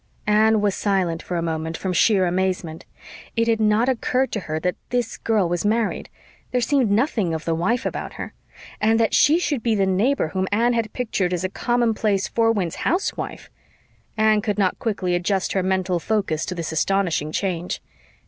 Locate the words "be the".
9.61-9.85